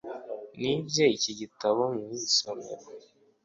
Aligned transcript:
nibye 0.61 1.05
iki 1.17 1.31
gitabo 1.39 1.81
mu 1.93 2.01
isomero 2.27 2.85